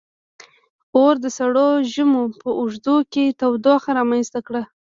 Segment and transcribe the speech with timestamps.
[0.97, 4.63] •اور د سړو ژمو په اوږدو کې تودوخه رامنځته کړه.